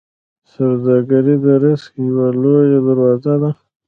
سوداګري 0.53 1.35
د 1.43 1.45
رزق 1.63 1.93
یوه 2.07 2.27
لویه 2.41 2.79
دروازه 2.87 3.33
ده. 3.41 3.51